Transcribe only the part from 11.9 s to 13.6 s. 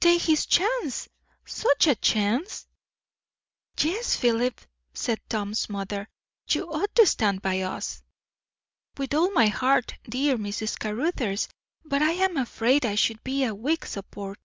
I am afraid I should be a